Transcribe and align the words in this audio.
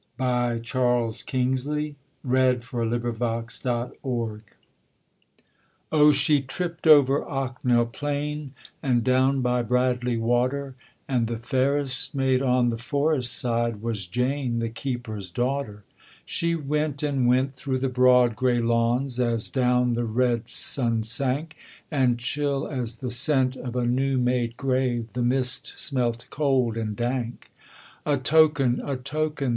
New 0.17 0.25
Forest, 0.25 0.63
July 0.63 0.83
12, 2.23 2.23
1847. 2.23 2.73
A 2.73 2.85
NEW 2.89 3.13
FOREST 3.53 3.63
BALLAD 4.01 4.41
Oh 5.91 6.11
she 6.11 6.41
tripped 6.41 6.87
over 6.87 7.21
Ocknell 7.23 7.85
plain, 7.93 8.51
And 8.81 9.03
down 9.03 9.41
by 9.41 9.61
Bradley 9.61 10.17
Water; 10.17 10.73
And 11.07 11.27
the 11.27 11.37
fairest 11.37 12.15
maid 12.15 12.41
on 12.41 12.69
the 12.69 12.79
forest 12.79 13.31
side 13.37 13.83
Was 13.83 14.07
Jane, 14.07 14.57
the 14.57 14.69
keeper's 14.69 15.29
daughter. 15.29 15.83
She 16.25 16.55
went 16.55 17.03
and 17.03 17.27
went 17.27 17.53
through 17.53 17.77
the 17.77 17.87
broad 17.87 18.35
gray 18.35 18.59
lawns 18.59 19.19
As 19.19 19.51
down 19.51 19.93
the 19.93 20.05
red 20.05 20.49
sun 20.49 21.03
sank, 21.03 21.55
And 21.91 22.17
chill 22.17 22.67
as 22.67 22.97
the 23.01 23.11
scent 23.11 23.55
of 23.55 23.75
a 23.75 23.85
new 23.85 24.17
made 24.17 24.57
grave 24.57 25.13
The 25.13 25.21
mist 25.21 25.77
smelt 25.77 26.25
cold 26.31 26.75
and 26.75 26.95
dank. 26.95 27.51
'A 28.07 28.17
token, 28.17 28.81
a 28.83 28.97
token!' 28.97 29.49